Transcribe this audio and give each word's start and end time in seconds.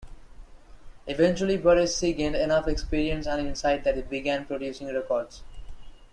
Eventually 1.05 1.59
Barresi 1.59 2.17
gained 2.17 2.35
enough 2.35 2.67
experience 2.67 3.27
and 3.27 3.47
insight 3.47 3.83
that 3.83 3.97
he 3.97 4.01
began 4.01 4.45
producing 4.45 4.87
records. 4.87 5.43